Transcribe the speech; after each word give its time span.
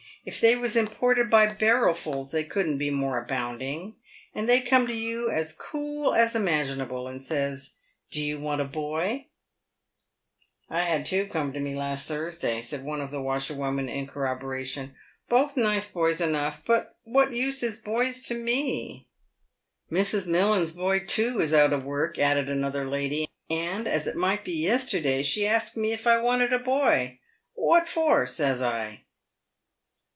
If 0.23 0.39
they 0.39 0.55
was 0.55 0.75
im 0.75 0.85
ported 0.85 1.31
by 1.31 1.47
barrelfuls 1.47 2.29
they 2.29 2.43
couldn't 2.43 2.77
be 2.77 2.91
more 2.91 3.17
abounding. 3.17 3.95
And 4.35 4.47
they 4.47 4.61
come 4.61 4.85
to 4.85 4.93
you 4.93 5.31
as 5.31 5.51
cool 5.51 6.13
as 6.13 6.35
imaginable, 6.35 7.07
and 7.07 7.23
says,' 7.23 7.77
Do 8.11 8.23
you 8.23 8.37
want 8.39 8.61
a 8.61 8.65
boy?'. 8.65 9.29
"I 10.69 10.81
had 10.81 11.07
two 11.07 11.25
come 11.25 11.53
to 11.53 11.59
me 11.59 11.73
last 11.73 12.07
Thusday," 12.07 12.63
said 12.63 12.83
one 12.83 13.01
of 13.01 13.09
the 13.09 13.19
washer 13.19 13.55
women, 13.55 13.89
in 13.89 14.05
corroboration 14.05 14.93
—"both 15.27 15.57
nice 15.57 15.87
boys 15.87 16.21
enough; 16.21 16.61
but 16.65 16.97
what 17.03 17.33
use 17.33 17.63
is 17.63 17.77
boys 17.77 18.21
to 18.27 18.35
me?" 18.35 19.07
134 19.87 19.89
PAVED 19.89 19.89
WITH 19.89 20.23
GOLD." 20.23 20.23
Mrs. 20.27 20.27
Millins's 20.31 20.75
boy, 20.75 20.99
too, 21.03 21.41
is 21.41 21.51
out 21.55 21.73
of 21.73 21.83
work," 21.83 22.19
added 22.19 22.47
another 22.47 22.87
lady," 22.87 23.27
and, 23.49 23.87
as 23.87 24.05
it 24.05 24.15
might 24.15 24.43
be 24.43 24.53
yesterday, 24.53 25.23
she 25.23 25.47
ask 25.47 25.75
me 25.75 25.91
if 25.91 26.05
I 26.05 26.21
wanted 26.21 26.53
a 26.53 26.59
boy.' 26.59 27.17
What 27.55 27.89
for?' 27.89 28.27
says 28.27 28.61
I. 28.61 29.05